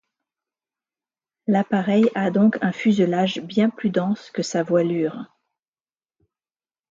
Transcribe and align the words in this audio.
L'appareil 1.45 2.09
a 2.15 2.31
donc 2.31 2.57
un 2.63 2.71
fuselage 2.71 3.39
bien 3.39 3.69
plus 3.69 3.91
dense 3.91 4.31
que 4.31 4.41
sa 4.41 4.63
voilure. 4.63 5.27